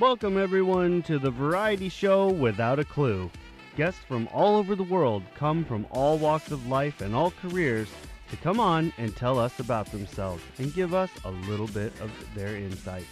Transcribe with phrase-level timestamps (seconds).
[0.00, 3.30] Welcome, everyone, to the variety show Without a Clue.
[3.76, 7.86] Guests from all over the world come from all walks of life and all careers
[8.30, 12.10] to come on and tell us about themselves and give us a little bit of
[12.34, 13.04] their insight.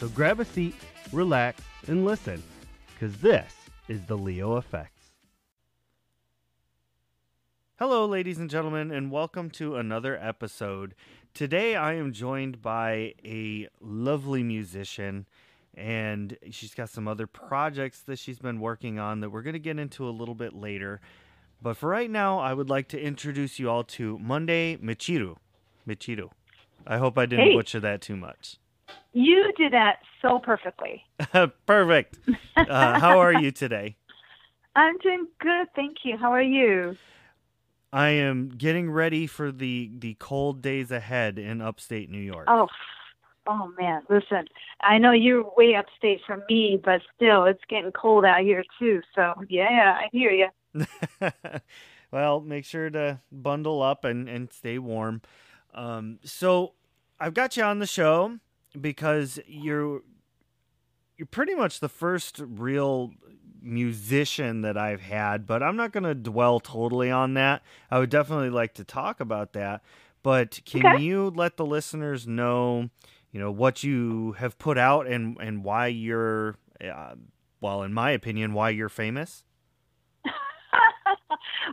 [0.00, 0.74] So grab a seat,
[1.12, 2.42] relax, and listen,
[2.94, 3.54] because this
[3.88, 5.10] is the Leo Affects.
[7.78, 10.94] Hello, ladies and gentlemen, and welcome to another episode.
[11.34, 15.26] Today I am joined by a lovely musician
[15.76, 19.58] and she's got some other projects that she's been working on that we're going to
[19.58, 21.00] get into a little bit later.
[21.62, 25.36] But for right now, I would like to introduce you all to Monday Michiru.
[25.88, 26.30] Michiru.
[26.86, 27.54] I hope I didn't Hey.
[27.54, 28.56] butcher that too much.
[29.12, 31.04] You did that so perfectly.
[31.66, 32.18] Perfect.
[32.56, 33.96] Uh, how are you today?
[34.76, 36.16] I'm doing good, thank you.
[36.16, 36.96] How are you?
[37.92, 42.46] I am getting ready for the the cold days ahead in upstate New York.
[42.48, 42.66] Oh,
[43.46, 44.46] oh man, listen.
[44.80, 49.00] I know you're way upstate from me, but still, it's getting cold out here too.
[49.14, 50.48] So yeah, I hear you.
[52.10, 55.22] well, make sure to bundle up and, and stay warm.
[55.74, 56.74] Um, so
[57.18, 58.38] I've got you on the show
[58.80, 60.02] because you're
[61.16, 63.12] you're pretty much the first real
[63.62, 67.62] musician that I've had, but I'm not going to dwell totally on that.
[67.90, 69.82] I would definitely like to talk about that.
[70.22, 70.94] But can Okay.
[70.94, 72.90] you let the listeners know,
[73.34, 77.16] you know, what you have put out and and why you're, uh,
[77.60, 79.44] well, in my opinion, why you're famous?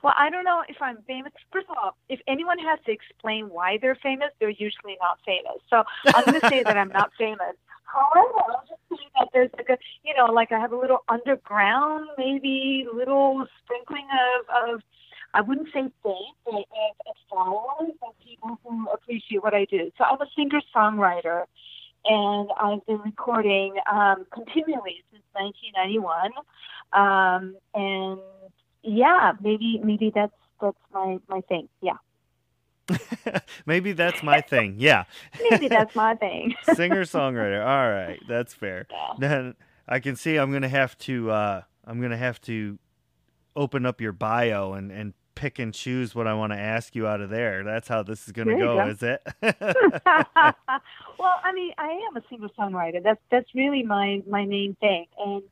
[0.03, 1.31] well, I don't know if I'm famous.
[1.53, 5.61] First of all, if anyone has to explain why they're famous, they're usually not famous.
[5.69, 5.83] So
[6.15, 7.55] I'm going to say that I'm not famous.
[7.83, 11.03] However, I'll just say that there's like a, you know, like I have a little
[11.09, 14.07] underground, maybe little sprinkling
[14.39, 14.81] of, of
[15.33, 16.63] I wouldn't say fame, but of,
[17.07, 19.91] of followers of people who appreciate what I do.
[19.97, 21.45] So I'm a singer-songwriter,
[22.05, 26.31] and I've been recording um, continually since 1991.
[26.93, 28.19] Um, and
[28.83, 31.69] yeah, maybe maybe that's that's my my thing.
[31.81, 31.97] Yeah,
[33.65, 34.75] Maybe that's my thing.
[34.77, 35.05] Yeah.
[35.49, 36.55] maybe that's my thing.
[36.73, 37.65] Singer songwriter.
[37.65, 38.87] All right, that's fair.
[38.89, 39.13] Yeah.
[39.19, 39.55] Then
[39.87, 42.79] I can see I'm gonna have to uh I'm gonna have to
[43.55, 47.07] open up your bio and, and pick and choose what I want to ask you
[47.07, 47.63] out of there.
[47.63, 48.87] That's how this is gonna go, go.
[48.87, 49.21] is it?
[51.17, 53.03] well, I mean, I am a singer songwriter.
[53.03, 55.43] That's that's really my my main thing, and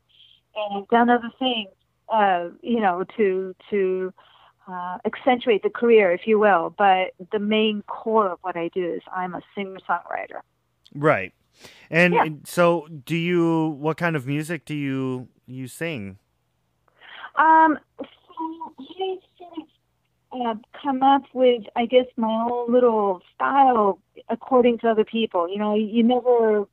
[0.56, 1.68] and I've done other things,
[2.12, 4.12] uh, you know, to to
[4.68, 6.74] uh, accentuate the career, if you will.
[6.76, 10.40] But the main core of what I do is I'm a singer songwriter.
[10.94, 11.32] right.
[11.90, 12.24] And Yeah.
[12.44, 16.18] so do you what kind of music do you you sing?
[17.36, 18.04] Um, so
[18.78, 19.29] I sort of
[20.32, 23.98] uh, come up with, I guess, my own little style
[24.28, 25.48] according to other people.
[25.48, 26.66] You know, you never,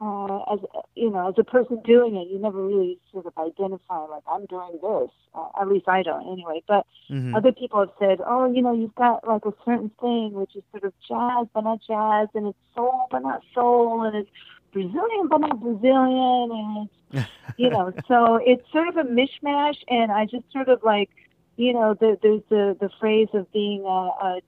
[0.00, 0.60] uh, as
[0.94, 4.46] you know, as a person doing it, you never really sort of identify like I'm
[4.46, 5.10] doing this.
[5.34, 6.62] Uh, at least I don't, anyway.
[6.66, 7.34] But Mhm.
[7.36, 10.62] other people have said, oh, you know, you've got like a certain thing which is
[10.70, 14.30] sort of jazz but not jazz, and it's soul but not soul, and it's
[14.72, 20.10] Brazilian but not Brazilian, and it's you know, so it's sort of a mishmash, and
[20.10, 21.10] I just sort of like,
[21.56, 24.40] you know, the, there's the the phrase of being a, a,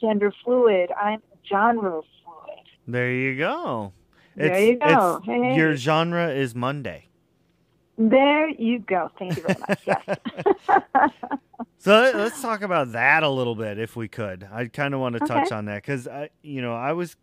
[0.00, 0.90] gender fluid.
[1.00, 2.58] I'm genre fluid.
[2.86, 3.92] There you go.
[4.36, 4.86] There you go.
[4.86, 5.56] it's- Hey.
[5.56, 7.08] Your genre is Monday.
[7.98, 9.10] There you go.
[9.18, 9.80] Thank you very much.
[9.86, 10.18] Yes.
[11.78, 14.46] So let- let's talk about that a little bit, if we could.
[14.52, 17.16] I kind of want to touch on that because I, you know, I was,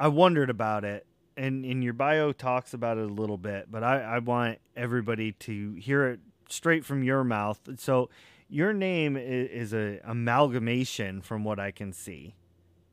[0.00, 1.06] I wondered about it,
[1.36, 5.32] and in your bio talks about it a little bit, but I, I want everybody
[5.32, 7.60] to hear it straight from your mouth.
[7.78, 8.08] So
[8.48, 12.34] your name is, is a amalgamation, from what I can see.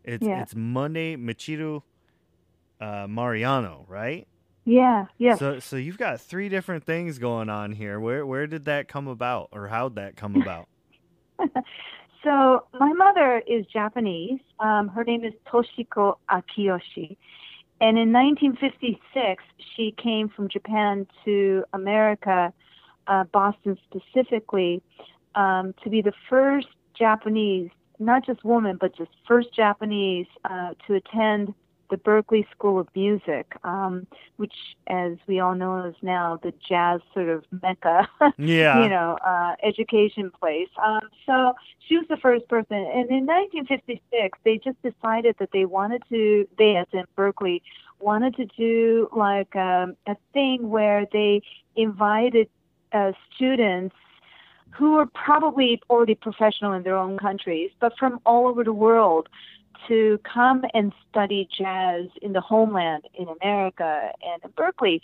[0.04, 0.42] It's Yeah.
[0.42, 1.82] it's Monday Michiru
[2.82, 4.28] uh, Mariano, right?
[4.66, 5.06] yeah.
[5.18, 5.40] Yes.
[5.40, 8.00] So so you've got three different things going on here.
[8.00, 10.68] Where where did that come about, or how'd that come about?
[12.24, 14.40] So my mother is Japanese.
[14.60, 17.18] Um, her name is Toshiko Akiyoshi.
[17.82, 19.44] And in 1956,
[19.76, 22.54] she came from Japan to America,
[23.08, 24.82] uh, Boston specifically,
[25.36, 26.68] um, to be the first
[26.98, 27.70] Japanese,
[28.00, 31.54] not just woman, but just first Japanese uh, to attend
[31.90, 34.08] the Berklee School of Music, um,
[34.38, 34.54] which,
[34.88, 38.08] as we all know, is now the jazz sort of mecca
[38.40, 38.84] Yeah.
[38.84, 40.70] you know, uh, education place.
[40.84, 41.54] Um, so
[41.88, 42.78] she was the first person.
[42.78, 47.62] And in 1956, they just decided that they wanted to, they as in Berklee,
[48.00, 51.42] wanted to do like um, a thing where they
[51.76, 52.50] invited
[52.94, 53.96] uh, students
[54.72, 59.30] who were probably already professional in their own countries, but from all over the world
[59.88, 65.02] to come and study jazz in the homeland in America and in Berklee.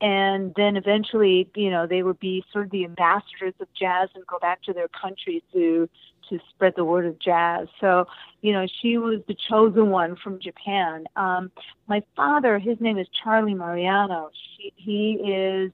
[0.00, 4.26] And then eventually, you know, they would be sort of the ambassadors of jazz and
[4.26, 5.88] go back to their country to
[6.28, 7.68] to spread the word of jazz.
[7.80, 8.06] So,
[8.42, 11.04] you know, she was the chosen one from Japan.
[11.14, 11.52] Um,
[11.86, 14.30] my father, his name is Charlie Mariano.
[14.56, 15.70] She, he is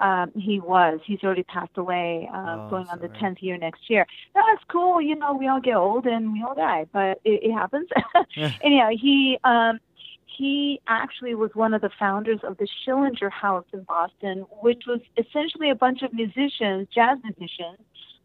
[0.00, 1.00] um, he was.
[1.04, 4.06] He's already passed away, uh, oh, going on the tenth year next year.
[4.34, 5.00] That's cool.
[5.00, 7.88] You know, we all get old and we all die, but it, it happens.
[8.62, 9.80] Anyhow, he um,
[10.26, 15.00] he actually was one of the founders of the Schillinger House in Boston, which was
[15.16, 17.80] essentially a bunch of musicians, jazz musicians,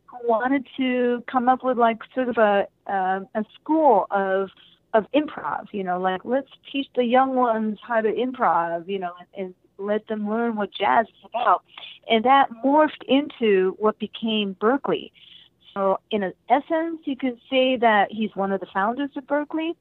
[0.05, 4.49] who wanted to come up with like sort of a uh, a school of
[4.93, 5.65] of improv.
[5.71, 8.87] You know, like let's teach the young ones how to improv.
[8.87, 11.63] You know, and, and let them learn what jazz is about.
[12.09, 15.11] And that morphed into what became Berklee.
[15.73, 19.75] So, in essence, you could say that he's one of the founders of Berklee.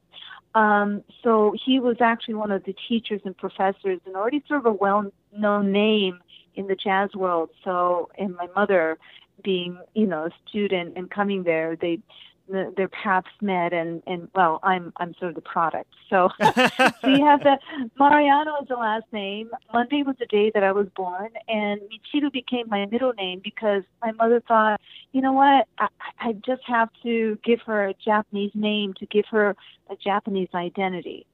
[0.55, 4.65] Um, so, he was actually one of the teachers and professors and already sort of
[4.65, 6.19] a well known name
[6.55, 7.49] in the jazz world.
[7.63, 8.97] So, and my mother
[9.43, 11.99] being, you know, a student and coming there, they
[12.47, 15.89] the, their paths met and and well i'm i'm sort of the product.
[16.09, 17.57] So we have the
[17.97, 19.49] mariano is the last name.
[19.71, 23.83] Monday was the day that i was born and michiru became my middle name because
[24.01, 24.79] my mother thought
[25.11, 25.67] you know what?
[25.77, 25.87] I
[26.19, 29.55] i just have to give her a japanese name to give her
[29.89, 31.25] a japanese identity.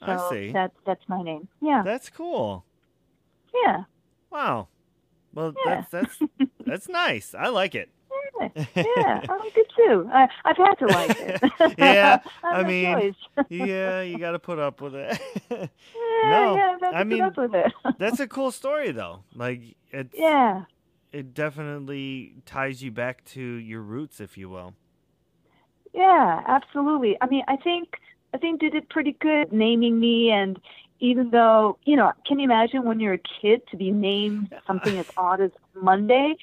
[0.00, 0.52] So i see.
[0.52, 1.48] that's that's my name.
[1.60, 1.82] Yeah.
[1.84, 2.64] That's cool.
[3.64, 3.84] Yeah.
[4.30, 4.68] Wow.
[5.34, 5.84] Well yeah.
[5.90, 6.32] that's that's
[6.66, 7.34] that's nice.
[7.34, 7.90] I like it
[8.76, 10.08] yeah, I like it too.
[10.12, 11.42] I, I've had to like it.
[11.78, 13.14] yeah, I mean,
[13.48, 15.20] yeah, you got to put up with it.
[15.50, 15.66] yeah,
[16.24, 17.32] no, yeah, I mean,
[17.98, 19.24] that's a cool story though.
[19.34, 20.64] Like, it's yeah,
[21.12, 24.74] it definitely ties you back to your roots, if you will.
[25.92, 27.16] Yeah, absolutely.
[27.20, 27.96] I mean, I think
[28.34, 30.58] I think they did pretty good naming me, and
[31.00, 34.98] even though you know, can you imagine when you're a kid to be named something
[34.98, 36.36] as odd as Monday?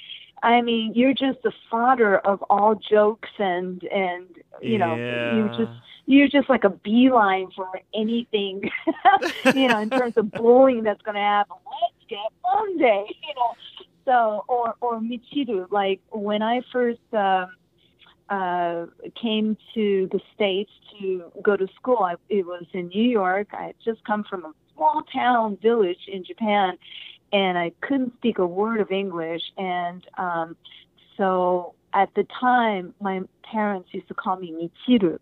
[0.44, 4.28] I mean, you're just the fodder of all jokes and and
[4.62, 5.36] you know, yeah.
[5.36, 8.62] you just you're just like a beeline for anything,
[9.56, 11.56] you know, in terms of bullying that's going to happen.
[11.66, 13.56] Let's get Monday, you know.
[14.06, 17.52] So or or Michiru, like when I first um,
[18.30, 18.86] uh,
[19.22, 23.50] came to the states to go to school, I, it was in New York.
[23.54, 26.78] I had just come from a small town village in Japan,
[27.32, 29.42] and I couldn't speak a word of English.
[29.58, 30.56] And um,
[31.18, 35.20] so at the time, my parents used to call me Michiru.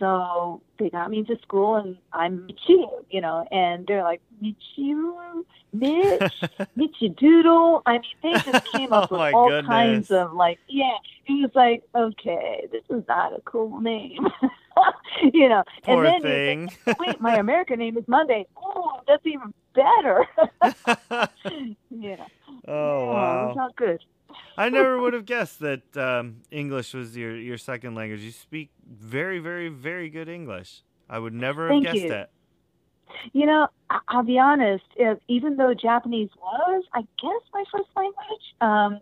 [0.00, 5.44] So they got me into school, and I'm Michiru, you know, and they're like Michiru,
[5.74, 6.32] Mitch,
[6.78, 7.82] Michidoodle.
[7.84, 9.68] I mean, they just came up oh with all goodness.
[9.68, 10.96] kinds of like, yeah.
[11.26, 14.26] It was like, okay, this is not a cool name,
[15.34, 15.62] you know.
[15.84, 16.70] Poor and then thing.
[16.86, 18.46] Like, wait, my American name is Monday.
[18.56, 20.26] Oh, that's even better.
[21.90, 22.24] yeah.
[22.66, 23.48] Oh yeah, wow.
[23.48, 24.00] It's not good.
[24.56, 28.20] I never would have guessed that um, English was your, your second language.
[28.20, 30.82] You speak very, very, very good English.
[31.08, 32.08] I would never have Thank guessed you.
[32.10, 32.30] that.
[33.32, 33.68] You know,
[34.08, 34.84] I'll be honest.
[34.96, 39.00] If, even though Japanese was, I guess, my first language, um,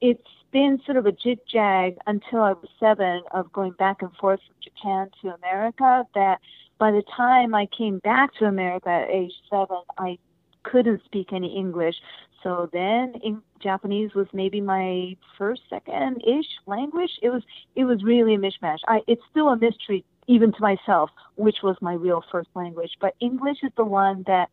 [0.00, 0.22] it's
[0.52, 4.40] been sort of a jig jag until I was seven of going back and forth
[4.46, 6.04] from Japan to America.
[6.14, 6.40] That
[6.78, 10.18] by the time I came back to America at age seven, I
[10.62, 11.96] couldn't speak any English.
[12.42, 17.10] So then, in, Japanese was maybe my first, second ish language.
[17.22, 17.42] It was
[17.74, 18.78] it was really a mishmash.
[18.86, 22.92] I it's still a mystery even to myself which was my real first language.
[23.00, 24.50] But English is the one that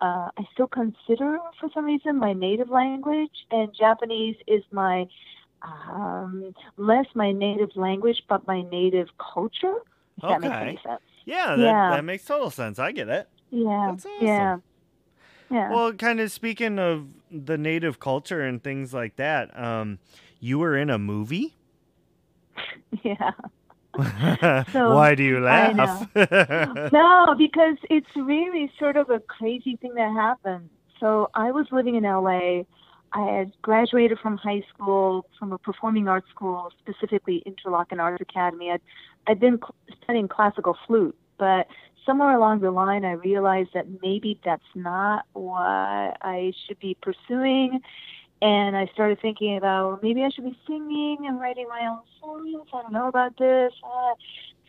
[0.00, 5.06] uh, I still consider for some reason my native language, and Japanese is my
[5.62, 9.76] um, less my native language, but my native culture.
[10.18, 10.66] If that makes Okay.
[10.66, 11.00] any sense.
[11.24, 11.90] Yeah, that, Yeah.
[11.90, 12.78] that makes total sense.
[12.78, 13.28] I get it.
[13.50, 13.86] Yeah.
[13.90, 14.26] That's awesome.
[14.26, 14.56] Yeah.
[15.50, 15.70] Yeah.
[15.70, 19.98] Well, kind of speaking of the native culture and things like that, um,
[20.40, 21.54] you were in a movie.
[23.02, 23.30] yeah.
[24.72, 26.08] So, Why do you laugh?
[26.92, 30.68] no, because it's really sort of a crazy thing that happened.
[30.98, 32.62] So I was living in LA.
[33.12, 38.72] I had graduated from high school, from a performing arts school, specifically Interlochen Arts Academy.
[38.72, 38.80] I'd,
[39.28, 41.68] I'd been cl- studying classical flute, but
[42.06, 47.80] somewhere along the line, I realized that maybe that's not what I should be pursuing.
[48.42, 52.00] And I started thinking about well, maybe I should be singing and writing my own
[52.20, 52.68] songs.
[52.72, 53.72] I don't know about this.
[53.82, 54.14] Uh,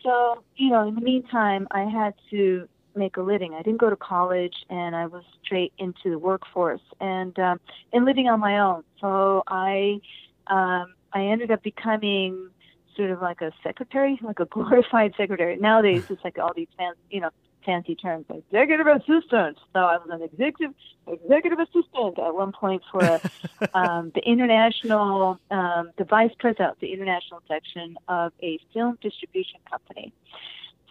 [0.02, 3.54] so, you know, in the meantime, I had to make a living.
[3.54, 7.60] I didn't go to college, and I was straight into the workforce and um,
[7.92, 8.84] and living on my own.
[9.00, 10.00] So I
[10.46, 12.50] um, I ended up becoming
[12.96, 15.56] sort of like a secretary, like a glorified secretary.
[15.56, 17.30] Nowadays, it's like all these fancy, you know,
[17.64, 19.58] fancy terms like executive assistant.
[19.72, 20.74] So I was an executive
[21.08, 23.02] executive assistant at one point for
[23.74, 29.60] um, the international, um, the vice president of the international section of a film distribution
[29.68, 30.12] company.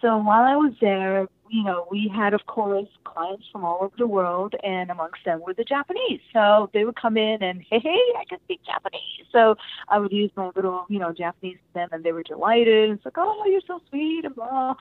[0.02, 3.94] So while I was there, you know, we had, of course, clients from all over
[3.98, 6.20] the world, and amongst them were the Japanese.
[6.32, 9.26] So they would come in and, hey, hey, I can speak Japanese.
[9.32, 9.56] So
[9.88, 12.90] I would use my little, you know, Japanese to them, and they were delighted.
[12.90, 14.74] It's like, oh, you're so sweet, and blah.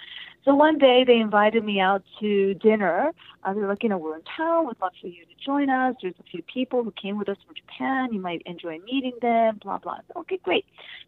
[0.44, 3.12] So one day they invited me out to dinner.
[3.44, 4.68] Uh, they're like, you know, we're in town.
[4.68, 5.96] We'd love for you to join us.
[6.02, 8.14] There's a few people who came with us from Japan.
[8.14, 9.98] You might enjoy meeting them, blah, blah.
[10.08, 10.66] Said, okay, great.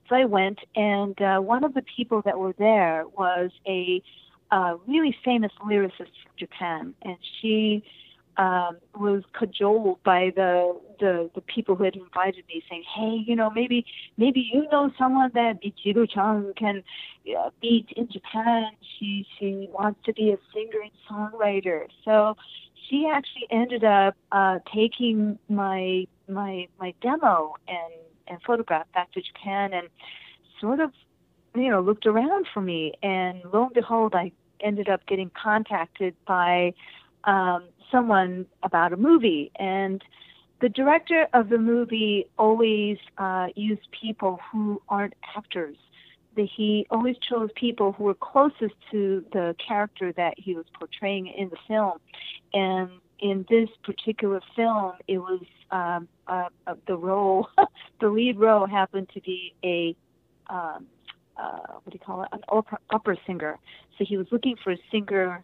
[0.09, 4.01] So I went, and uh, one of the people that were there was a
[4.51, 7.83] a really famous lyricist from Japan, and she
[8.37, 13.35] um, was cajoled by the, the the people who had invited me, saying, "Hey, you
[13.35, 13.85] know, maybe
[14.17, 16.83] maybe you know someone that Michiru-chan can
[17.37, 18.67] uh, beat in Japan.
[18.97, 22.35] She she wants to be a singer and songwriter." So
[22.87, 27.93] she actually ended up uh, taking my my my demo and
[28.27, 29.87] and photograph back to Japan and
[30.61, 30.91] sort of
[31.61, 36.15] you know, looked around for me, and lo and behold, I ended up getting contacted
[36.25, 36.73] by
[37.23, 39.51] um, someone about a movie.
[39.57, 40.03] And
[40.61, 45.77] the director of the movie always uh, used people who aren't actors.
[46.35, 51.49] He always chose people who were closest to the character that he was portraying in
[51.49, 51.99] the film.
[52.53, 57.49] And in this particular film, it was um, uh, uh, the role,
[58.01, 59.95] the lead role happened to be a
[60.47, 60.85] um,
[61.37, 63.57] uh, what do you call it, an opera, opera singer.
[63.97, 65.43] So he was looking for a singer,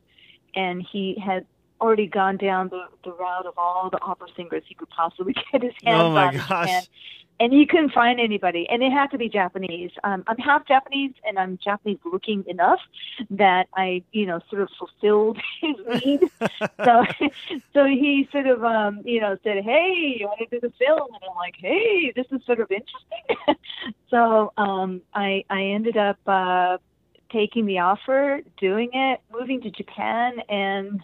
[0.55, 1.45] and he had
[1.81, 5.63] already gone down the, the route of all the opera singers he could possibly get
[5.63, 6.37] his hands oh my on.
[6.37, 6.87] gosh.
[7.39, 9.91] And, he couldn't find anybody, and it had to be Japanese.
[10.03, 12.79] Um, I'm half Japanese, and I'm Japanese looking enough
[13.29, 16.21] that I, you know, sort of fulfilled his need.
[16.83, 17.05] so,
[17.73, 21.09] so he sort of, um, you know, said, "Hey, you want to do the film?"
[21.13, 23.55] And I'm like, "Hey, this is sort of interesting."
[24.09, 26.77] so, um, I I ended up uh,
[27.31, 31.03] taking the offer, doing it, moving to Japan, and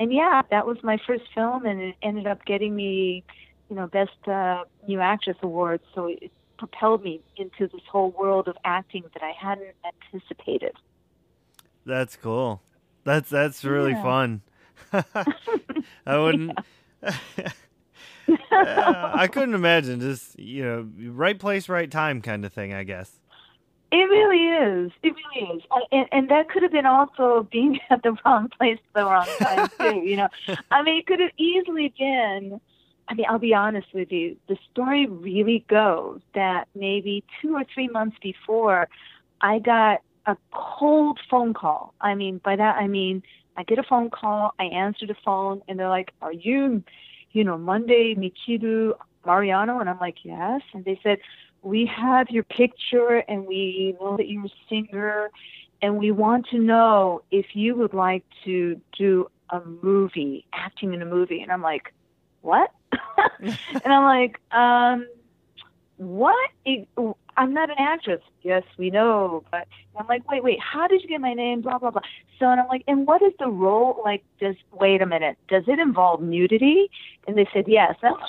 [0.00, 3.22] and yeah, that was my first film, and it ended up getting me
[3.70, 5.84] you know, Best uh, New Actress awards.
[5.94, 9.74] So it propelled me into this whole world of acting that I hadn't
[10.12, 10.72] anticipated.
[11.86, 12.60] That's cool.
[13.04, 14.02] That's that's really Yeah.
[14.02, 14.42] fun.
[16.06, 16.58] I wouldn't.
[18.52, 22.72] I couldn't imagine just you know right place, right time kind of thing.
[22.74, 23.18] I guess.
[23.92, 24.46] It really
[24.84, 24.92] is.
[25.02, 25.62] It really is.
[25.72, 29.04] I- And, and that could have been also being at the wrong place at the
[29.04, 30.08] wrong time too.
[30.08, 30.28] You know,
[30.70, 32.60] I mean, it could have easily been.
[33.10, 34.36] I mean, I'll be honest with you.
[34.48, 38.88] The story really goes that maybe two or three months before,
[39.40, 41.92] I got a cold phone call.
[42.00, 43.22] I mean, by that I mean
[43.56, 44.54] I get a phone call.
[44.60, 46.82] I answer the phone, and they're like, "Are you,
[47.32, 48.94] you know, Monday Michiru
[49.26, 51.18] Mariano?" And I'm like, "Yes." And they said,
[51.62, 55.30] we have your picture and we know that you're a singer
[55.82, 61.02] and we want to know if you would like to do a movie, acting in
[61.02, 61.42] a movie.
[61.42, 61.92] And I'm like,
[62.42, 62.70] what?
[63.40, 65.06] and I'm like, um,
[65.96, 66.36] what?
[67.36, 68.22] I'm not an actress.
[68.42, 69.44] Yes, we know.
[69.50, 69.66] But
[69.98, 71.60] I'm like, wait, wait, how did you get my name?
[71.62, 72.02] Blah, blah, blah.
[72.38, 74.00] So and I'm like, and what is the role?
[74.04, 76.90] Like, does, wait a minute, does it involve nudity?
[77.26, 77.94] And they said, yes.
[78.02, 78.22] I'm like,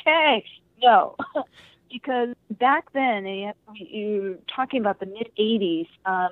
[0.00, 0.44] okay,
[0.82, 1.16] no.
[1.90, 6.30] because back then, you- you're talking about the mid 80s, um,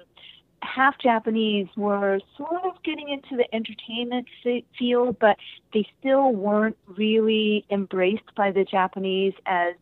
[0.74, 5.36] half Japanese were sort of getting into the entertainment fi- field, but
[5.72, 9.74] they still weren't really embraced by the Japanese as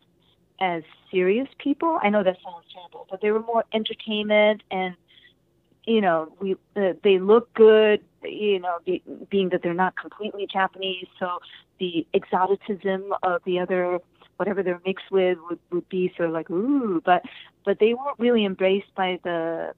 [0.61, 1.99] as serious people.
[2.03, 4.97] I know that sounds terrible, but they were more entertainment and
[5.87, 10.47] you know we uh, they look good you know be, being that they're not completely
[10.53, 11.39] Japanese so
[11.79, 13.99] the exoticism of the other
[14.37, 17.23] whatever they're mixed with would, would be sort of like ooh but
[17.65, 19.73] but they weren't really embraced by the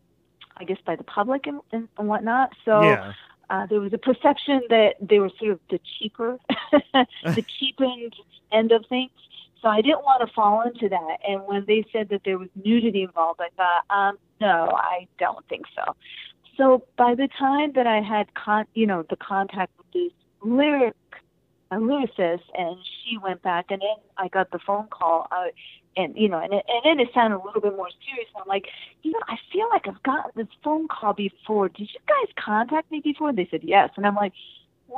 [0.61, 3.13] I guess by the public and, and, and whatnot so yeah.
[3.49, 6.39] uh, there was a perception that they were sort of the cheaper,
[6.93, 8.15] the cheapened
[8.53, 9.11] end of things.
[9.63, 11.19] So I didn't want to fall into that.
[11.27, 15.47] And when they said that there was nudity involved, I thought, um, no, I don't
[15.49, 15.95] think so.
[16.57, 20.13] So by the time that I had con, you know, the contact with this
[20.43, 20.95] lyric,
[21.71, 21.77] a
[22.55, 25.29] and she went back, and then I got the phone call.
[25.31, 25.47] Uh,
[25.97, 28.29] and you know, and, it, and then it sounded a little bit more serious.
[28.37, 28.67] I'm like,
[29.03, 31.69] you know, I feel like I've gotten this phone call before.
[31.69, 33.31] Did you guys contact me before?
[33.31, 34.33] And They said yes, and I'm like,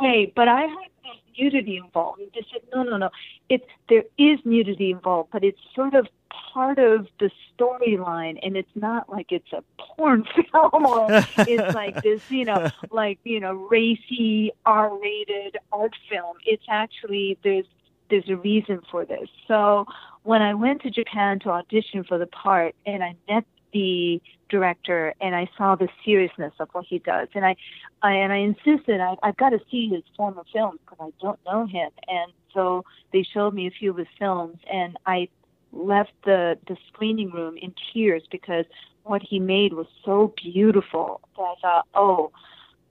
[0.01, 0.67] wait, but I
[1.03, 2.21] there's nudity involved.
[2.21, 3.11] And they said, no, no, no.
[3.49, 6.07] It's there is nudity involved, but it's sort of
[6.53, 12.03] part of the storyline, and it's not like it's a porn film or it's like
[12.03, 16.37] this, you know, like you know, racy R-rated art film.
[16.47, 17.67] It's actually there's
[18.11, 19.29] there's a reason for this.
[19.49, 19.87] So
[20.23, 24.21] when I went to Japan to audition for the part, and I met the
[24.53, 27.27] director and I saw the seriousness of what he does.
[27.35, 27.57] And I,
[28.03, 31.41] I and I insisted I, I've got to see his former films because I don't
[31.45, 31.91] know him.
[32.07, 35.29] And so they showed me a few of his films, and I
[35.73, 38.67] left the the screening room in tears because
[39.05, 42.31] what he made was so beautiful that I thought, oh,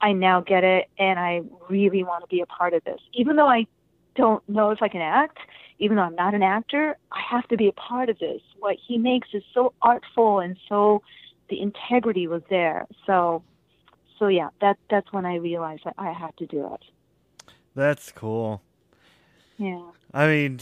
[0.01, 2.99] I now get it, and I really want to be a part of this.
[3.13, 3.67] Even though I
[4.15, 5.37] don't know if I can act,
[5.79, 8.41] even though I'm not an actor, I have to be a part of this.
[8.59, 11.01] What he makes is so artful and so
[11.51, 12.87] the integrity was there.
[13.05, 13.43] So,
[14.17, 16.81] so yeah, that that's when I realized that I had to do it.
[17.75, 18.63] That's cool.
[19.57, 19.81] Yeah.
[20.13, 20.59] I mean,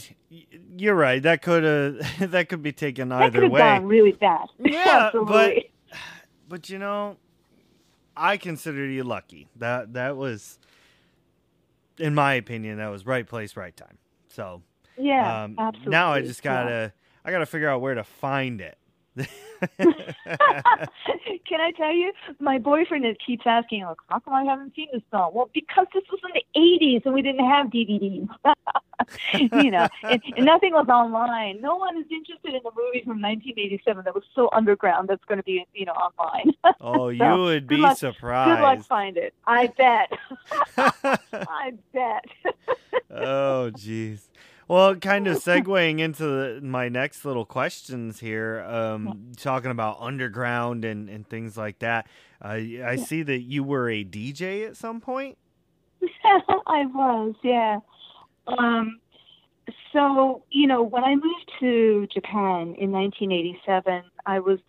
[0.76, 1.22] you're right.
[1.22, 3.60] That could have that could be taken that either way.
[3.60, 4.48] Gone really bad.
[4.58, 5.54] Yeah, but
[6.48, 7.16] but you know,
[8.16, 9.48] I consider you lucky.
[9.56, 10.58] That that was,
[11.98, 13.96] in my opinion, that was right place, right time.
[14.28, 14.62] So
[14.98, 15.90] yeah, um, absolutely.
[15.90, 17.24] Now I just gotta yeah.
[17.24, 18.76] I gotta figure out where to find it.
[19.16, 19.26] Can
[21.60, 25.34] I tell you, my boyfriend keeps asking, like, how come I haven't seen this film?
[25.34, 28.28] Well, because this was in the 80s and we didn't have DVDs.
[29.62, 31.60] you know, and, and nothing was online.
[31.60, 35.38] No one is interested in a movie from 1987 that was so underground that's going
[35.38, 36.54] to be, you know, online.
[36.82, 38.56] Oh, so, you would be luck, surprised.
[38.56, 39.34] Good luck find it.
[39.46, 40.10] I bet.
[41.32, 42.24] I bet.
[43.10, 44.28] oh, jeez.
[44.70, 50.84] Well, kind of segueing into the, my next little questions here, um, talking about underground
[50.84, 52.06] and, and things like that.
[52.40, 55.38] Uh, I see that you were a DJ at some point.
[56.24, 57.80] I was, yeah.
[58.46, 59.00] Um,
[59.92, 64.60] so, you know, when I moved to Japan in 1987, I was,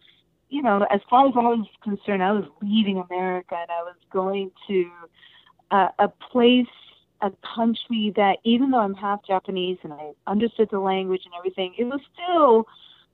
[0.49, 3.97] you know, as far as I was concerned, I was leaving America and I was
[4.11, 4.89] going to
[5.69, 6.65] uh, a place
[7.21, 11.73] a country that even though I'm half Japanese and I understood the language and everything,
[11.77, 12.67] it was still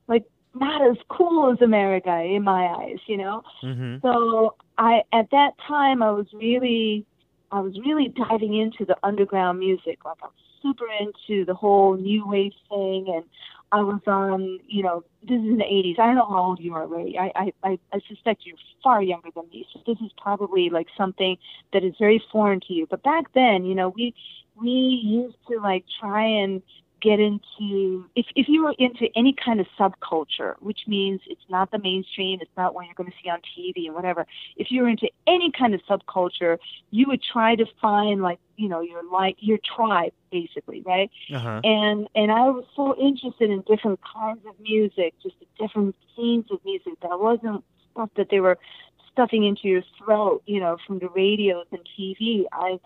[0.07, 0.23] like
[0.55, 3.43] not as cool as America in my eyes, you know.
[3.63, 3.97] Mm-hmm.
[4.01, 7.05] So I at that time I was really
[7.51, 10.03] I was really diving into the underground music.
[10.05, 10.29] Like I'm
[10.61, 13.23] super into the whole new wave thing and
[13.71, 15.99] I was on, you know, this is in the 80s.
[15.99, 17.17] I don't know how old you are, Ray.
[17.19, 19.67] I, I, I suspect you're far younger than me.
[19.73, 21.37] So this is probably like something
[21.73, 22.87] that is very foreign to you.
[22.89, 24.13] But back then, you know, we,
[24.55, 26.61] we used to like try and
[27.01, 31.71] get into if if you were into any kind of subculture, which means it's not
[31.71, 34.25] the mainstream, it's not what you're going to see on TV and whatever.
[34.55, 36.57] If you were into any kind of subculture,
[36.91, 41.09] you would try to find like you know your like your tribe basically, right?
[41.33, 41.61] Uh-huh.
[41.63, 46.59] And and I was so interested in different kinds of music, just different scenes of
[46.65, 48.57] music that wasn't stuff that they were
[49.11, 52.45] stuffing into your throat, you know, from the radios and TV.
[52.51, 52.79] I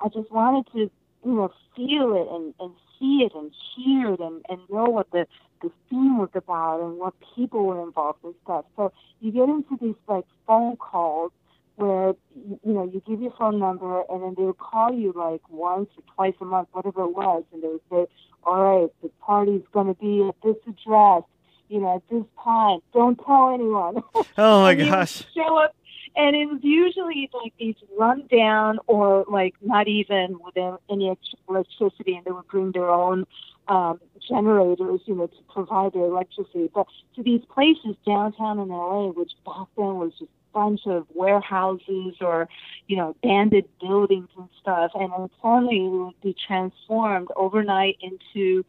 [0.00, 0.90] I just wanted to
[1.24, 5.10] you know feel it and and see it and hear it and, and know what
[5.10, 5.26] the,
[5.62, 8.64] the theme was about and what people were involved and stuff.
[8.76, 11.32] So you get into these like phone calls
[11.76, 15.40] where you know you give your phone number and then they would call you like
[15.48, 18.06] once or twice a month, whatever it was, and they would say,
[18.44, 21.22] "All right, the party's going to be at this address,
[21.68, 22.80] you know, at this time.
[22.92, 24.02] Don't tell anyone."
[24.36, 25.24] Oh my gosh!
[25.32, 25.76] Show up
[26.18, 30.56] and it was usually like these run down or like not even with
[30.90, 31.16] any
[31.48, 33.24] electricity, and they would bring their own
[33.68, 36.68] um, generators, you know, to provide their electricity.
[36.74, 41.06] But to these places downtown in LA, which back then was just a bunch of
[41.14, 42.48] warehouses or,
[42.88, 48.64] you know, abandoned buildings and stuff, and then suddenly it would be transformed overnight into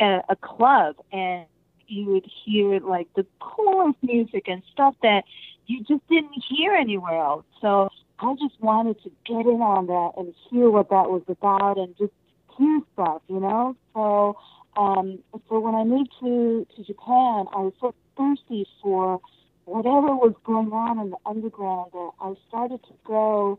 [0.00, 1.46] a, a club, and
[1.88, 5.24] you would hear like the coolest music and stuff that
[5.66, 7.44] you just didn't hear anywhere else.
[7.60, 11.78] So I just wanted to get in on that and hear what that was about
[11.78, 12.12] and just
[12.56, 13.76] hear stuff, you know.
[13.94, 14.36] So
[14.76, 19.20] um, so when I moved to to Japan, I was so thirsty for
[19.64, 23.58] whatever was going on in the underground that I started to go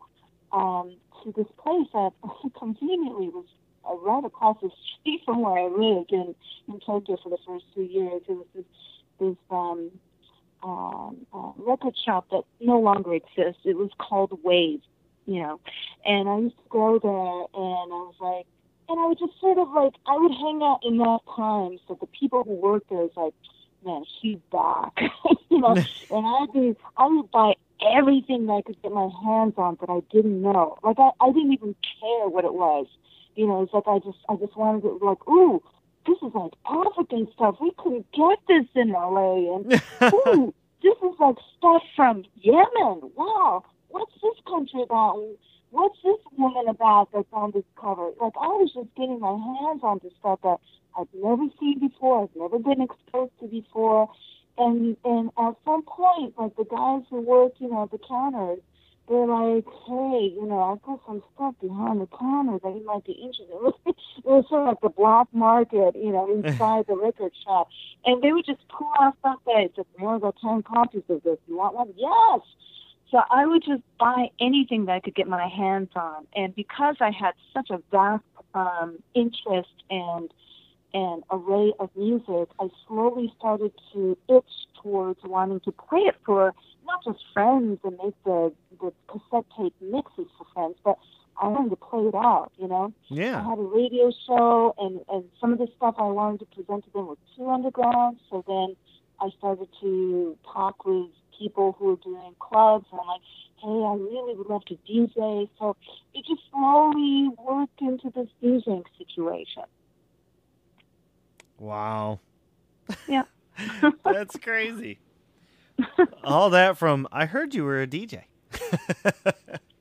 [0.52, 2.12] um, to this place that
[2.60, 3.46] conveniently was
[3.90, 6.36] uh, right across the street from where I lived in
[6.68, 8.22] in Tokyo for the first two years.
[8.28, 8.66] It was this
[9.20, 9.92] this um,
[10.64, 13.62] um, uh, record shop that no longer exists.
[13.66, 14.82] It was called Wave,
[15.26, 15.60] you know,
[16.06, 18.46] and I used to go there, and I was like,
[18.90, 21.98] and I would just sort of like I would hang out in that time, so
[22.00, 23.34] the people who worked there was like,
[23.86, 24.94] man, she's back,
[25.50, 25.76] you know,
[26.12, 27.54] and I'd be I would buy
[27.92, 30.78] everything that I could get my hands on that I didn't know.
[30.84, 32.88] Like I, I didn't even care what it was.
[33.36, 35.62] You know, it's like I just I just wanted to like, ooh,
[36.06, 37.58] this is like African stuff.
[37.62, 43.12] We couldn't get this in LA and ooh, this is like stuff from Yemen.
[43.16, 45.24] Wow, what's this country about?
[45.72, 48.12] What's this woman about that's on this cover?
[48.22, 50.60] Like I was just getting my hands on this stuff that
[50.96, 54.10] I'd never seen before, I've never been exposed to before
[54.58, 58.60] and and at some point, like the guys who work, you know, at the counters,
[59.08, 63.04] they're like, hey, you know, I've got some stuff behind the counter that you might
[63.04, 63.74] be interested in.
[63.86, 67.68] it was sort of like the black market, you know, inside the record shop.
[68.06, 71.38] And they would just pull out stuff that it's more got 10 copies of this.
[71.48, 71.94] You want one?
[71.98, 72.42] Yes.
[73.12, 76.26] So I would just buy anything that I could get my hands on.
[76.36, 78.24] And because I had such a vast
[78.56, 80.34] um, interest and
[80.94, 84.44] an array of music, I slowly started to itch
[84.82, 86.54] towards wanting to play it for
[86.86, 90.98] not just friends and make the, the cassette tape mixes for friends, but
[91.42, 92.94] I wanted to play it out, you know?
[93.10, 93.40] Yeah.
[93.40, 96.86] I had a radio show, and, and some of the stuff I wanted to present
[96.86, 98.20] to them was too underground.
[98.30, 98.76] So then
[99.20, 103.22] I started to talk with people who were doing clubs, and I'm like,
[103.62, 105.50] hey, I really would love to DJ.
[105.58, 105.76] So
[106.14, 109.64] it just slowly worked into this DJing situation.
[111.58, 112.20] Wow.
[113.08, 113.24] Yeah.
[114.04, 115.00] That's crazy.
[116.24, 118.24] All that from I heard you were a DJ.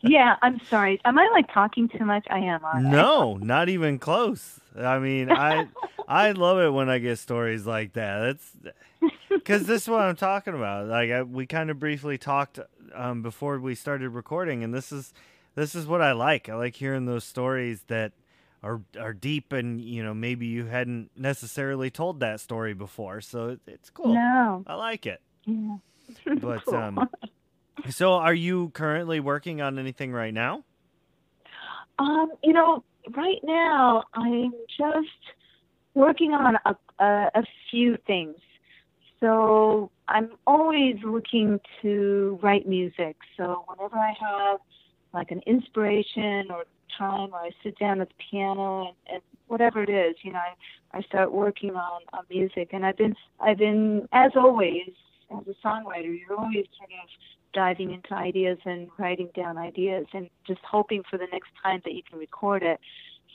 [0.00, 1.00] yeah, I'm sorry.
[1.04, 2.26] Am I like talking too much?
[2.30, 2.60] I am.
[2.90, 4.60] No, not even close.
[4.76, 5.68] I mean, I
[6.08, 8.20] I love it when I get stories like that.
[8.20, 10.86] That's because this is what I'm talking about.
[10.86, 12.58] Like I, we kind of briefly talked
[12.94, 15.12] um, before we started recording, and this is
[15.54, 16.48] this is what I like.
[16.48, 18.12] I like hearing those stories that
[18.62, 23.48] are are deep and you know maybe you hadn't necessarily told that story before so
[23.48, 25.76] it, it's cool no i like it yeah
[26.40, 26.74] but cool.
[26.74, 27.08] um
[27.90, 30.62] so are you currently working on anything right now
[31.98, 32.82] um you know
[33.14, 35.08] right now i'm just
[35.94, 38.36] working on a, a, a few things
[39.20, 44.60] so i'm always looking to write music so whenever i have
[45.14, 46.64] like an inspiration or
[46.96, 50.38] time or I sit down at the piano and, and whatever it is, you know,
[50.38, 52.70] I, I start working on, on music.
[52.72, 54.90] And I've been, I've been, as always,
[55.40, 57.08] as a songwriter, you're always sort of
[57.52, 61.92] diving into ideas and writing down ideas and just hoping for the next time that
[61.92, 62.80] you can record it.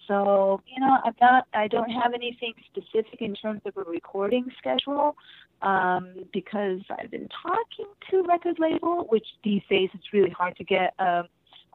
[0.07, 4.45] So, you know, I'm not, I don't have anything specific in terms of a recording
[4.57, 5.15] schedule
[5.61, 10.63] um, because I've been talking to record label, which these days it's really hard to
[10.63, 11.25] get um,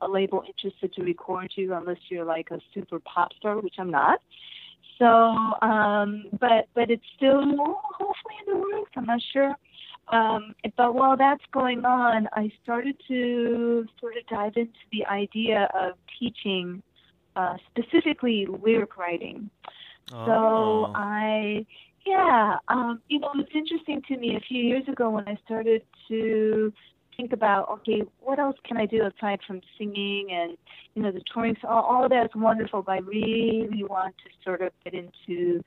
[0.00, 3.90] a label interested to record you unless you're like a super pop star, which I'm
[3.90, 4.20] not.
[4.98, 8.92] So, um, but but it's still hopefully in the works.
[8.96, 9.54] I'm not sure.
[10.12, 15.68] Um, but while that's going on, I started to sort of dive into the idea
[15.74, 16.82] of teaching
[17.34, 19.48] uh, specifically lyric writing.
[20.12, 20.26] Oh.
[20.26, 21.64] So I,
[22.06, 24.36] yeah, um, you know, it's interesting to me.
[24.36, 26.72] A few years ago, when I started to
[27.16, 30.56] think about okay what else can i do aside from singing and
[30.94, 34.30] you know the touring so all, all of that's wonderful but i really want to
[34.42, 35.62] sort of get into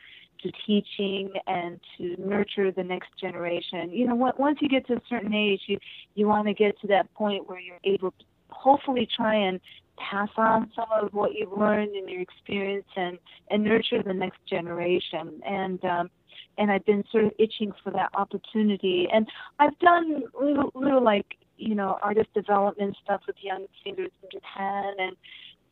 [0.46, 5.02] to teaching and to nurture the next generation you know once you get to a
[5.10, 5.78] certain age you
[6.16, 9.60] you want to get to that point where you're able to hopefully try and
[9.98, 13.18] pass on some of what you've learned in your experience and
[13.50, 16.10] and nurture the next generation and um
[16.58, 19.08] and I've been sort of itching for that opportunity.
[19.12, 19.28] And
[19.60, 24.94] I've done little, little like you know artist development stuff with young singers in Japan
[25.00, 25.16] and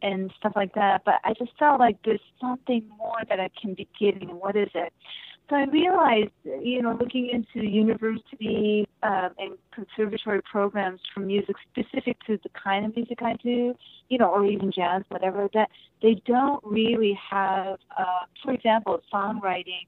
[0.04, 1.02] and stuff like that.
[1.06, 4.30] But I just felt like there's something more that I can be giving.
[4.30, 4.94] What is it?
[5.50, 12.18] So I realized, you know, looking into university uh, and conservatory programs for music specific
[12.28, 13.76] to the kind of music I do,
[14.10, 15.70] you know, or even jazz, whatever, that
[16.02, 19.88] they don't really have, uh, for example, songwriting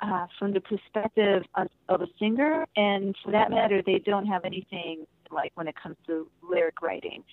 [0.00, 4.44] uh, from the perspective of, of, a singer, and for that matter, they don't have
[4.44, 7.24] anything like when it comes to lyric writing.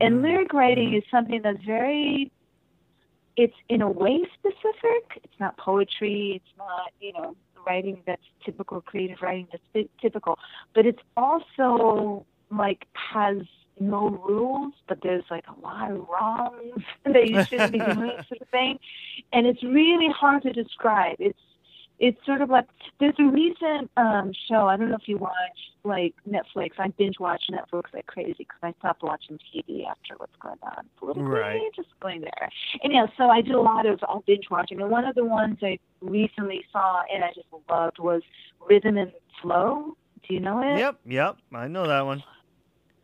[0.00, 0.24] And mm-hmm.
[0.24, 2.30] lyric writing is something that's very,
[3.36, 5.22] it's in a way specific.
[5.22, 6.42] It's not poetry.
[6.42, 10.38] It's not, you know, writing that's typical, creative writing that's typical,
[10.74, 13.42] but it's also like has
[13.80, 18.40] no rules, but there's like a lot of wrongs that you shouldn't be doing, sort
[18.40, 18.78] of thing.
[19.32, 21.16] And it's really hard to describe.
[21.18, 21.38] It's
[21.98, 22.66] it's sort of like
[23.00, 24.66] there's a recent um show.
[24.66, 25.34] I don't know if you watch
[25.84, 26.70] like Netflix.
[26.78, 30.86] I binge watch Netflix like crazy because I stopped watching TV after what's going on
[30.98, 31.24] politically.
[31.24, 31.60] Right.
[31.74, 32.50] Just going there.
[32.82, 34.80] And yeah, so I do a lot of all binge watching.
[34.80, 38.22] And one of the ones I recently saw and I just loved was
[38.68, 39.96] Rhythm and Flow.
[40.26, 40.78] Do you know it?
[40.78, 41.36] Yep, yep.
[41.54, 42.22] I know that one.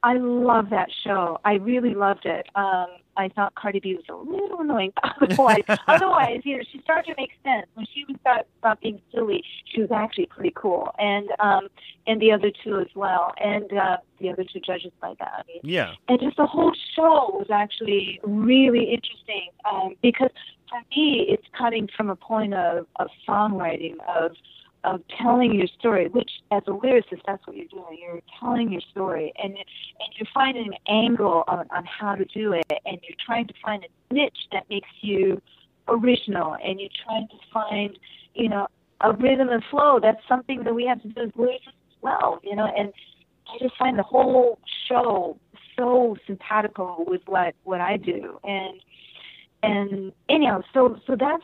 [0.02, 1.38] I love that show.
[1.44, 2.46] I really loved it.
[2.54, 4.92] Um, I thought Cardi B was a little annoying.
[5.22, 9.00] otherwise, otherwise, you know, she started to make sense when she was start, about being
[9.12, 9.42] silly.
[9.72, 11.68] She was actually pretty cool, and um,
[12.06, 15.32] and the other two as well, and uh, the other two judges by that.
[15.38, 15.92] I mean, Yeah.
[16.08, 20.30] and just the whole show was actually really interesting um, because
[20.68, 24.32] for me, it's cutting from a point of, of songwriting of
[24.84, 27.98] of telling your story, which as a lyricist, that's what you're doing.
[28.00, 32.52] You're telling your story, and and you're finding an angle on, on how to do
[32.52, 35.40] it, and you're trying to find a niche that makes you
[35.88, 37.98] original, and you're trying to find,
[38.34, 38.66] you know,
[39.00, 39.98] a rhythm and flow.
[40.00, 42.92] That's something that we have to do as lyricists as well, you know, and
[43.48, 45.38] I just find the whole show
[45.76, 48.80] so simpatico with what what I do, and
[49.62, 51.42] and anyhow, so so that's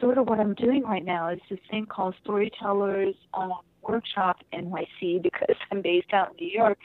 [0.00, 1.28] sort of what I'm doing right now.
[1.28, 3.48] is this thing called Storytellers uh,
[3.82, 6.78] Workshop NYC because I'm based out in New York,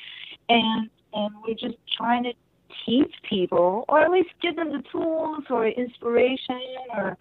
[0.49, 2.33] and and we're just trying to
[2.85, 6.61] teach people, or at least give them the tools or inspiration
[6.95, 7.17] or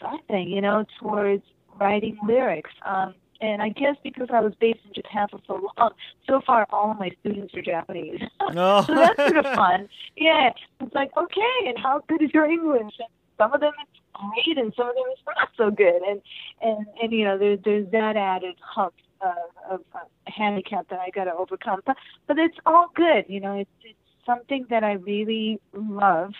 [0.00, 1.42] something, you know, towards
[1.78, 2.70] writing lyrics.
[2.86, 5.90] Um, and I guess because I was based in Japan for so long,
[6.26, 8.20] so far all of my students are Japanese.
[8.56, 8.82] Oh.
[8.82, 9.88] so that's sort of fun.
[10.16, 12.94] Yeah, it's like okay, and how good is your English?
[12.98, 16.02] And some of them it's great, and some of them it's not so good.
[16.02, 16.20] And
[16.60, 21.10] and and you know, there's there's that added hump uh, of uh, handicap that I
[21.10, 21.80] got to overcome.
[21.86, 23.24] But but it's all good.
[23.28, 26.32] You know, it's it's something that I really love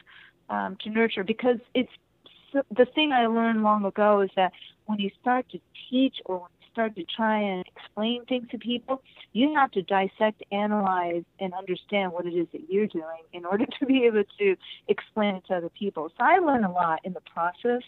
[0.51, 1.93] um, to nurture because it's
[2.53, 4.53] the thing I learned long ago is that
[4.87, 5.61] when you start to
[5.91, 11.25] teach or start to try and explain things to people, you have to dissect, analyze,
[11.41, 14.55] and understand what it is that you're doing in order to be able to
[14.87, 16.09] explain it to other people.
[16.17, 17.83] So I learn a lot in the process.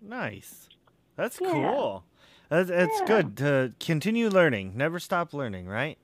[0.00, 0.70] Nice.
[1.16, 1.52] That's Yeah.
[1.52, 2.04] cool.
[2.48, 3.06] That's, it's Yeah.
[3.06, 4.72] good to continue learning.
[4.76, 5.98] Never stop learning, right?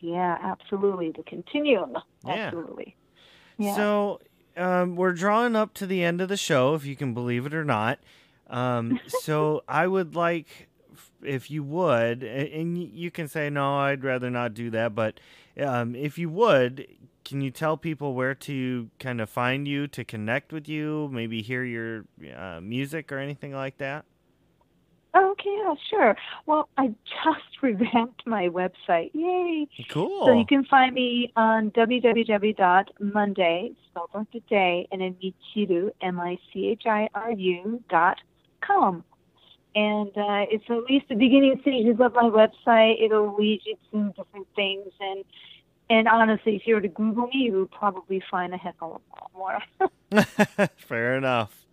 [0.00, 1.10] Yeah, absolutely.
[1.10, 1.98] The continuum.
[2.24, 2.32] Yeah.
[2.32, 2.96] Absolutely.
[3.58, 3.74] Yeah.
[3.74, 4.20] So
[4.56, 7.52] um, we're drawing up to the end of the show, if you can believe it
[7.52, 7.98] or not.
[8.48, 10.65] Um, so I would like,
[11.22, 14.94] if you would, and you can say no, I'd rather not do that.
[14.94, 15.20] But
[15.60, 16.86] um, if you would,
[17.24, 21.42] can you tell people where to kind of find you, to connect with you, maybe
[21.42, 22.04] hear your
[22.36, 24.04] uh, music or anything like that?
[25.16, 26.16] Okay, yeah, sure.
[26.44, 29.10] Well, I just revamped my website.
[29.14, 29.66] Yay!
[29.88, 30.26] Cool.
[30.26, 32.12] So you can find me on www.monday,
[33.90, 38.18] spelled like the day, and then Michiru, M-I-C-H-I-R-U dot
[38.60, 39.04] com.
[39.76, 42.94] And uh, it's at least the beginning stages of my website.
[43.04, 44.88] It'll lead you to different things.
[44.98, 45.22] And
[45.88, 49.00] and honestly, if you were to Google me, you would probably find a heck of
[49.36, 49.62] a lot
[50.16, 50.66] more.
[50.76, 51.66] Fair enough.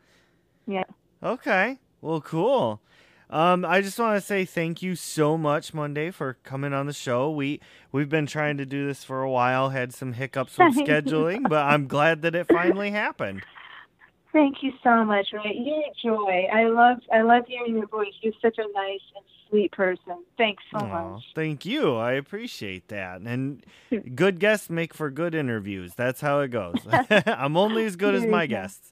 [0.68, 0.84] yeah.
[1.24, 1.80] Okay.
[2.02, 2.82] Well, cool.
[3.30, 6.94] Um, I just want to say thank you so much, Monday, for coming on the
[6.94, 7.32] show.
[7.32, 7.62] We
[7.92, 11.66] we've been trying to do this for a while, had some hiccups with scheduling, but
[11.66, 13.44] I'm glad that it finally happened.
[14.34, 15.56] Thank you so much, Ray.
[15.56, 16.48] You're a joy.
[16.54, 18.14] I love I love hearing your voice.
[18.22, 20.24] You're such a nice and sweet person.
[20.38, 21.24] Thanks so Aw, much.
[21.36, 21.96] thank you.
[21.96, 23.22] I appreciate that.
[23.22, 23.64] And
[24.16, 25.94] good guests make for good interviews.
[25.96, 26.88] That's how it goes.
[27.10, 28.92] I'm only as good as my guests.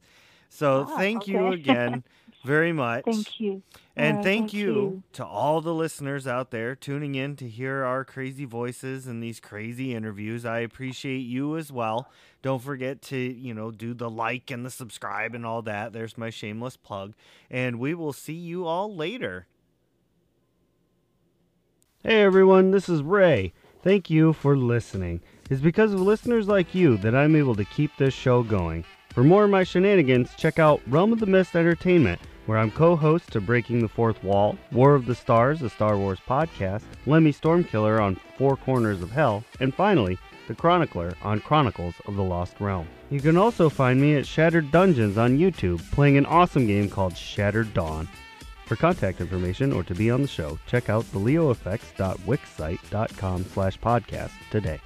[0.49, 2.03] So Ah, thank you again
[2.43, 3.05] very much.
[3.05, 3.61] Thank you.
[3.95, 5.03] And Uh, thank, thank you, you.
[5.13, 9.39] to all the listeners out there tuning in to hear our crazy voices and these
[9.39, 10.45] crazy interviews.
[10.45, 12.09] I appreciate you as well.
[12.41, 15.93] Don't forget to, you know, do the like and the subscribe and all that.
[15.93, 17.13] There's my shameless plug.
[17.49, 19.47] And we will see you all later.
[22.03, 23.53] Hey everyone, this is Ray.
[23.83, 25.21] Thank you for listening.
[25.49, 28.85] It's because of listeners like you that I'm able to keep this show going.
[29.13, 32.95] For more of my shenanigans, check out Realm of the Mist Entertainment, where I'm co
[32.95, 37.33] host to Breaking the Fourth Wall, War of the Stars, a Star Wars podcast, Lemmy
[37.33, 42.61] Stormkiller on Four Corners of Hell, and finally, The Chronicler on Chronicles of the Lost
[42.61, 42.87] Realm.
[43.09, 47.17] You can also find me at Shattered Dungeons on YouTube, playing an awesome game called
[47.17, 48.07] Shattered Dawn.
[48.65, 54.79] For contact information or to be on the show, check out theleoaffects.wixsite.com slash podcast today.